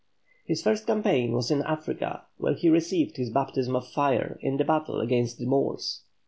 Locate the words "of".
3.75-3.87